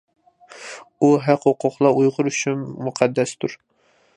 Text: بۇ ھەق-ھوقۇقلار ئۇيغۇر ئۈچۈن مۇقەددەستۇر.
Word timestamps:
بۇ 1.03 1.09
ھەق-ھوقۇقلار 1.27 1.99
ئۇيغۇر 2.01 2.33
ئۈچۈن 2.33 2.65
مۇقەددەستۇر. 2.89 3.59